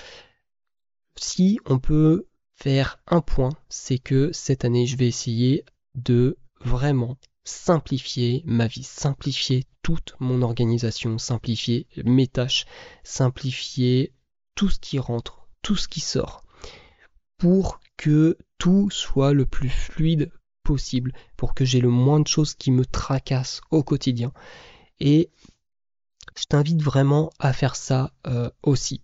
[1.16, 7.16] Si on peut faire un point, c'est que cette année, je vais essayer de vraiment
[7.44, 12.66] simplifier ma vie, simplifier toute mon organisation, simplifier mes tâches,
[13.04, 14.12] simplifier
[14.54, 16.44] tout ce qui rentre, tout ce qui sort,
[17.38, 20.30] pour que tout soit le plus fluide
[20.62, 24.32] possible, pour que j'ai le moins de choses qui me tracassent au quotidien.
[25.00, 25.30] Et
[26.36, 29.02] je t'invite vraiment à faire ça euh, aussi.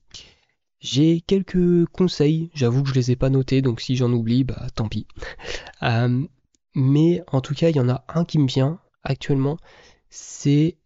[0.81, 4.67] J'ai quelques conseils, j'avoue que je les ai pas notés, donc si j'en oublie, bah
[4.75, 5.07] tant pis.
[5.83, 6.27] Euh,
[6.75, 9.59] mais en tout cas, il y en a un qui me vient actuellement,
[10.11, 10.77] c'est...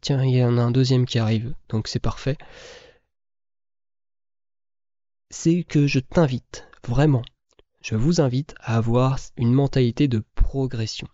[0.00, 2.36] Tiens, il y en a un deuxième qui arrive, donc c'est parfait.
[5.30, 7.22] C'est que je t'invite, vraiment,
[7.80, 11.08] je vous invite à avoir une mentalité de progression.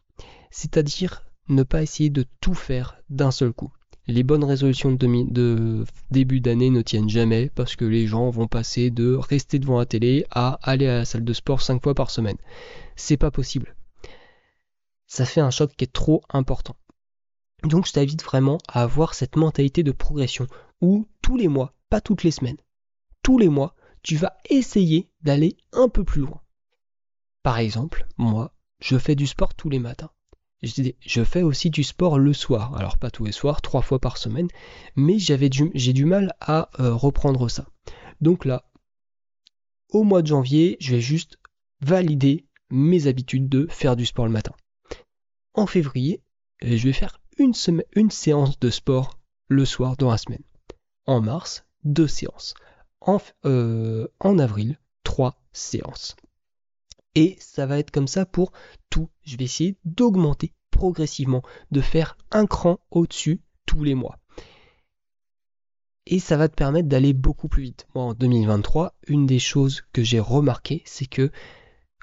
[0.50, 3.72] C'est-à-dire ne pas essayer de tout faire d'un seul coup.
[4.10, 8.90] Les bonnes résolutions de, début d'année ne tiennent jamais parce que les gens vont passer
[8.90, 12.10] de rester devant la télé à aller à la salle de sport 5 fois par
[12.10, 12.38] semaine.
[12.96, 13.76] C'est pas possible.
[15.06, 16.74] Ça fait un choc qui est trop important.
[17.64, 20.46] Donc je t'invite vraiment à avoir cette mentalité de progression
[20.80, 22.56] où tous les mois, pas toutes les semaines,
[23.22, 26.40] tous les mois, tu vas essayer d'aller un peu plus loin.
[27.42, 30.10] Par exemple, moi, je fais du sport tous les matins.
[30.62, 32.76] Je fais aussi du sport le soir.
[32.76, 34.48] Alors pas tous les soirs, trois fois par semaine,
[34.96, 37.66] mais j'ai du mal à euh, reprendre ça.
[38.20, 38.64] Donc là,
[39.90, 41.38] au mois de janvier, je vais juste
[41.80, 44.52] valider mes habitudes de faire du sport le matin.
[45.54, 46.22] En février,
[46.60, 49.18] je vais faire une, séance de sport
[49.48, 50.42] le soir dans la semaine.
[51.06, 52.54] En mars, deux séances.
[53.00, 56.16] En, euh, en avril, trois séances.
[57.18, 58.52] Et ça va être comme ça pour
[58.90, 59.10] tout.
[59.24, 64.20] Je vais essayer d'augmenter progressivement, de faire un cran au-dessus tous les mois.
[66.06, 67.88] Et ça va te permettre d'aller beaucoup plus vite.
[67.96, 71.32] Moi, en 2023, une des choses que j'ai remarqué, c'est que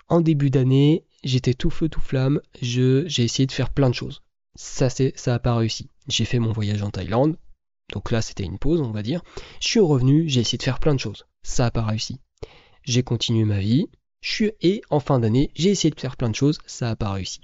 [0.10, 2.42] en début d'année, j'étais tout feu, tout flamme.
[2.62, 4.22] j'ai essayé de faire plein de choses.
[4.56, 5.90] Ça, ça n'a pas réussi.
[6.10, 7.38] J'ai fait mon voyage en Thaïlande.
[7.94, 9.24] Donc là, c'était une pause, on va dire.
[9.62, 11.26] Je suis revenu, j'ai essayé de faire plein de choses.
[11.42, 12.20] Ça n'a pas réussi.
[12.84, 13.88] J'ai continué ma vie,
[14.62, 17.42] et en fin d'année, j'ai essayé de faire plein de choses, ça n'a pas réussi.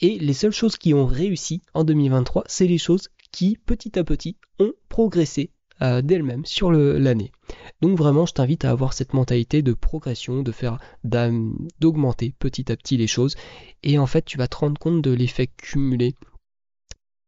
[0.00, 4.04] Et les seules choses qui ont réussi en 2023, c'est les choses qui, petit à
[4.04, 5.50] petit, ont progressé
[5.82, 7.32] euh, d'elles-mêmes sur l'année.
[7.80, 12.76] Donc vraiment, je t'invite à avoir cette mentalité de progression, de faire d'augmenter petit à
[12.76, 13.36] petit les choses.
[13.82, 16.14] Et en fait, tu vas te rendre compte de l'effet cumulé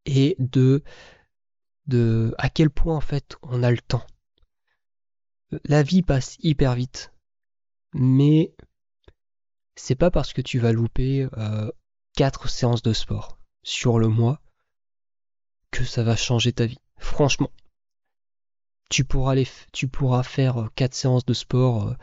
[0.06, 0.82] et de,
[1.86, 4.06] de à quel point en fait on a le temps.
[5.64, 7.11] La vie passe hyper vite
[7.94, 8.54] mais
[9.76, 11.70] c'est pas parce que tu vas louper euh,
[12.16, 14.40] 4 séances de sport sur le mois
[15.70, 16.78] que ça va changer ta vie.
[16.98, 17.50] Franchement,
[18.92, 21.94] tu pourras, faire 4 séances de sport euh,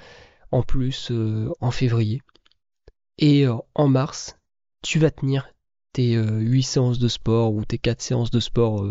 [0.51, 2.21] en plus euh, en février.
[3.19, 4.37] Et euh, en mars,
[4.81, 5.53] tu vas tenir
[5.93, 8.85] tes 8 séances de sport ou tes 4 séances de sport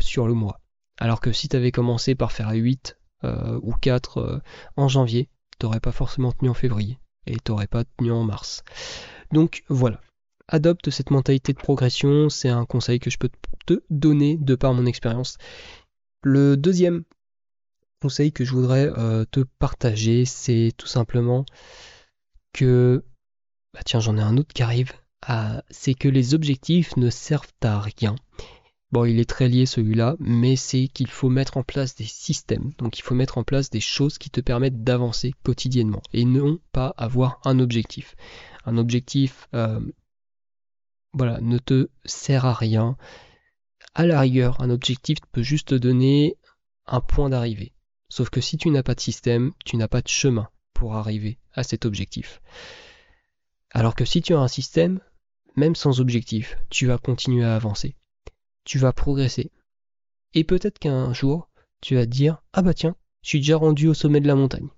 [0.00, 0.60] sur le mois.
[0.98, 4.40] Alors que si tu avais commencé par faire 8 ou 4
[4.76, 8.62] en janvier, t'aurais pas forcément tenu en février et t'aurais pas tenu en mars.
[9.32, 10.00] Donc voilà.
[10.48, 13.30] Adopte cette mentalité de progression, c'est un conseil que je peux
[13.66, 15.38] te donner de par mon expérience.
[16.22, 17.02] Le deuxième
[18.00, 21.44] conseil que je voudrais euh, te partager, c'est tout simplement
[22.52, 23.04] que,
[23.74, 24.92] bah tiens, j'en ai un autre qui arrive,
[25.26, 28.14] ah, c'est que les objectifs ne servent à rien
[28.96, 32.72] Bon, il est très lié celui-là, mais c'est qu'il faut mettre en place des systèmes.
[32.78, 36.60] Donc il faut mettre en place des choses qui te permettent d'avancer quotidiennement et non
[36.72, 38.16] pas avoir un objectif.
[38.64, 39.80] Un objectif, euh,
[41.12, 42.96] voilà, ne te sert à rien.
[43.94, 46.38] À la rigueur, un objectif peut juste te donner
[46.86, 47.74] un point d'arrivée.
[48.08, 51.38] Sauf que si tu n'as pas de système, tu n'as pas de chemin pour arriver
[51.52, 52.40] à cet objectif.
[53.72, 55.00] Alors que si tu as un système,
[55.54, 57.94] même sans objectif, tu vas continuer à avancer
[58.66, 59.50] tu vas progresser.
[60.34, 61.48] Et peut-être qu'un jour,
[61.80, 64.34] tu vas te dire Ah bah tiens, je suis déjà rendu au sommet de la
[64.34, 64.68] montagne.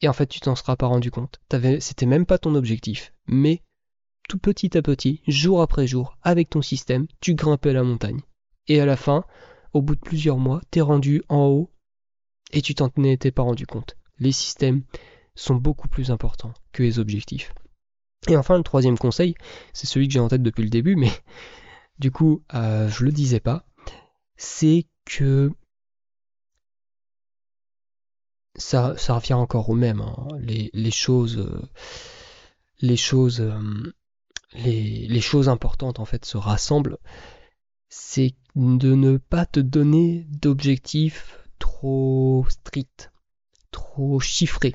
[0.00, 1.40] Et en fait, tu t'en seras pas rendu compte.
[1.80, 3.12] C'était même pas ton objectif.
[3.26, 3.62] Mais
[4.28, 8.20] tout petit à petit, jour après jour, avec ton système, tu grimpais la montagne.
[8.68, 9.24] Et à la fin,
[9.72, 11.70] au bout de plusieurs mois, t'es rendu en haut
[12.52, 13.96] et tu t'en étais pas rendu compte.
[14.18, 14.82] Les systèmes
[15.34, 17.52] sont beaucoup plus importants que les objectifs.
[18.28, 19.34] Et enfin, le troisième conseil,
[19.72, 21.10] c'est celui que j'ai en tête depuis le début, mais
[21.98, 23.64] du coup, euh, je le disais pas,
[24.36, 25.52] c'est que
[28.54, 30.00] ça, revient encore au même.
[30.00, 30.28] Hein.
[30.40, 31.48] Les, choses,
[32.80, 33.92] les choses, euh,
[34.52, 36.98] les, les, choses importantes en fait se rassemblent.
[37.88, 43.10] C'est de ne pas te donner d'objectifs trop stricts,
[43.70, 44.74] trop chiffrés.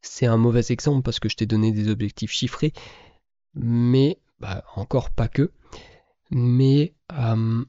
[0.00, 2.72] C'est un mauvais exemple parce que je t'ai donné des objectifs chiffrés,
[3.54, 5.52] mais bah, encore pas que
[6.32, 7.64] mais euh,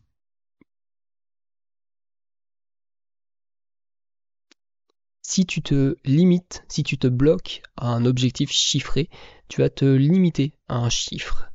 [5.22, 9.10] si tu te limites, si tu te bloques à un objectif chiffré,
[9.50, 11.50] tu vas te limiter à un chiffre.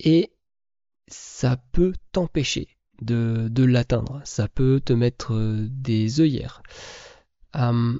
[0.00, 0.32] Et
[1.06, 2.68] ça peut t'empêcher
[3.00, 6.62] de, l'atteindre, ça peut te mettre euh, des œillères.
[7.54, 7.98] Euh,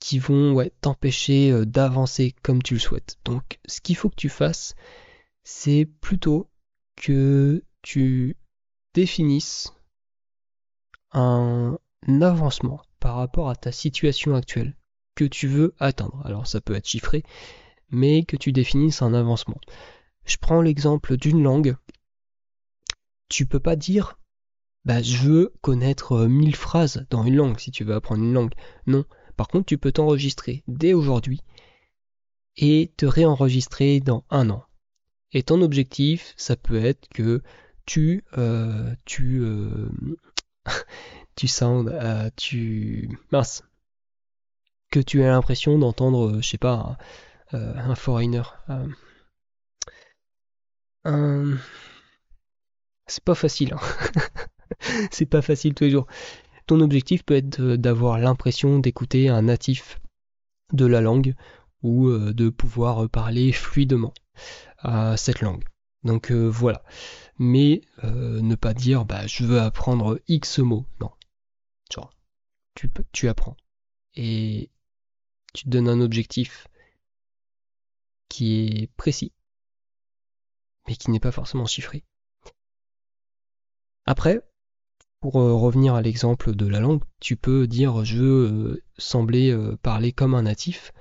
[0.00, 3.16] qui vont t'empêcher d'avancer comme tu le souhaites.
[3.24, 4.74] Donc ce qu'il faut que tu fasses,
[5.44, 6.50] c'est plutôt
[6.96, 8.36] que tu
[8.94, 9.72] définisses
[11.12, 11.78] un
[12.08, 14.76] avancement par rapport à ta situation actuelle
[15.14, 16.20] que tu veux atteindre.
[16.24, 17.22] Alors ça peut être chiffré,
[17.90, 19.60] mais que tu définisses un avancement.
[20.24, 21.76] Je prends l'exemple d'une langue.
[23.28, 24.18] Tu peux pas dire
[24.84, 28.34] bah, je veux connaître 1000 euh, phrases dans une langue si tu veux apprendre une
[28.34, 28.54] langue.
[28.86, 29.04] Non.
[29.36, 31.40] Par contre, tu peux t'enregistrer dès aujourd'hui
[32.56, 34.63] et te réenregistrer dans un an.
[35.34, 37.42] Et ton objectif, ça peut être que
[37.86, 39.88] tu euh, tu euh,
[41.36, 41.92] tu sound
[42.36, 43.62] tu mince
[44.90, 46.96] que tu aies l'impression d'entendre je sais pas
[47.52, 48.42] un, foreigner
[53.06, 53.80] c'est pas facile hein.
[55.10, 56.06] c'est pas facile tous les jours.
[56.66, 60.00] Ton objectif peut être d'avoir l'impression d'écouter un natif
[60.72, 61.34] de la langue
[61.82, 64.14] ou euh, de pouvoir parler fluidement
[65.16, 65.64] cette langue.
[66.04, 66.82] Donc euh, voilà.
[67.38, 70.86] Mais euh, ne pas dire bah je veux apprendre X mots.
[71.00, 71.10] Non.
[71.92, 72.12] Genre,
[73.12, 73.56] tu, apprends.
[74.14, 74.70] Et
[75.52, 76.68] tu donnes un objectif
[78.28, 79.32] qui est précis,
[80.86, 82.04] mais qui n'est pas forcément chiffré.
[84.06, 84.42] Après,
[85.20, 90.12] pour euh, revenir à l'exemple de la langue, tu peux dire je veux sembler parler
[90.12, 90.92] comme un natif.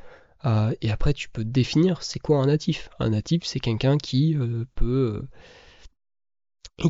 [0.82, 2.90] Et après, tu peux définir c'est quoi un natif.
[3.00, 4.36] Un natif, c'est quelqu'un qui
[4.76, 5.26] peut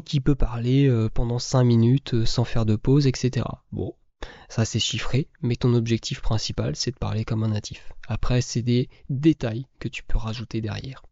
[0.06, 3.46] qui peut parler pendant 5 minutes sans faire de pause, etc.
[3.72, 3.96] Bon,
[4.50, 7.92] ça c'est chiffré, mais ton objectif principal c'est de parler comme un natif.
[8.08, 11.04] Après, c'est des détails que tu peux rajouter derrière.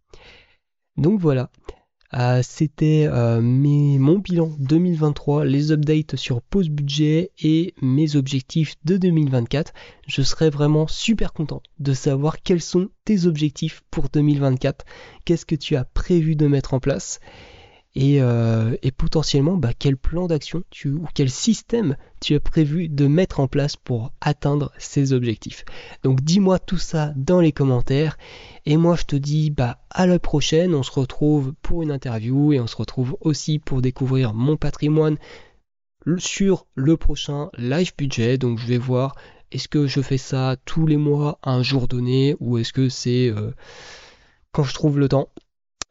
[0.97, 1.51] Donc voilà,
[2.13, 8.97] euh, c'était euh, mon bilan 2023, les updates sur pause budget et mes objectifs de
[8.97, 9.73] 2024.
[10.07, 14.85] Je serais vraiment super content de savoir quels sont tes objectifs pour 2024,
[15.23, 17.19] qu'est-ce que tu as prévu de mettre en place?
[17.97, 23.41] Euh, et, potentiellement bah, quel plan d'action ou quel système tu as prévu de mettre
[23.41, 25.65] en place pour atteindre ces objectifs.
[26.03, 28.17] Donc dis-moi tout ça dans les commentaires
[28.65, 32.53] et moi je te dis bah à la prochaine, on se retrouve pour une interview
[32.53, 35.17] et on se retrouve aussi pour découvrir mon patrimoine
[36.17, 38.37] sur le prochain live budget.
[38.37, 39.15] Donc je vais voir
[39.51, 43.27] est-ce que je fais ça tous les mois un jour donné ou est-ce que c'est
[43.27, 43.51] euh,
[44.53, 45.29] quand je trouve le temps.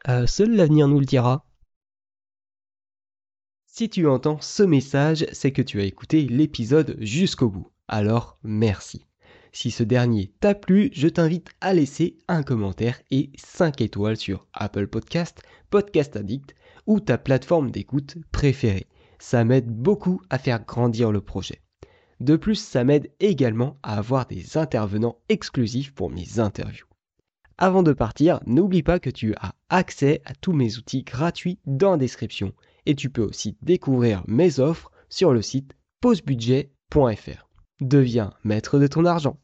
[0.08, 1.44] Euh, seul l'avenir nous le dira.
[3.80, 7.70] Si tu entends ce message, c'est que tu as écouté l'épisode jusqu'au bout.
[7.88, 9.06] Alors merci.
[9.52, 14.46] Si ce dernier t'a plu, je t'invite à laisser un commentaire et 5 étoiles sur
[14.52, 16.54] Apple Podcast, Podcast Addict
[16.86, 18.86] ou ta plateforme d'écoute préférée.
[19.18, 21.62] Ça m'aide beaucoup à faire grandir le projet.
[22.20, 26.84] De plus, ça m'aide également à avoir des intervenants exclusifs pour mes interviews.
[27.56, 31.92] Avant de partir, n'oublie pas que tu as accès à tous mes outils gratuits dans
[31.92, 32.52] la description
[32.86, 37.48] et tu peux aussi découvrir mes offres sur le site pausebudget.fr.
[37.80, 39.38] Deviens maître de ton argent.